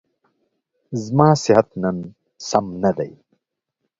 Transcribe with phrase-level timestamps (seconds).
[1.03, 1.97] زما صحت نن
[2.49, 3.11] سم نه دی.